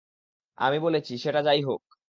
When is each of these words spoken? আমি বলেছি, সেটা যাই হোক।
আমি 0.57 0.77
বলেছি, 0.79 1.13
সেটা 1.17 1.41
যাই 1.43 1.61
হোক। 1.63 1.81